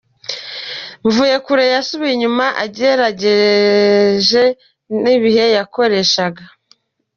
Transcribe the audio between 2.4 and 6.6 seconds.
ugereranyije n’ibihe yakoreshaga.